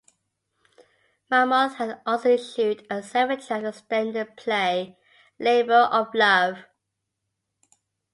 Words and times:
Mammoth 1.29 1.75
had 1.75 2.01
also 2.07 2.29
issued 2.29 2.87
a 2.89 3.03
seven-track 3.03 3.63
extended 3.63 4.35
play, 4.35 4.97
"Labour 5.37 5.83
of 5.91 6.11
Love". 6.15 6.57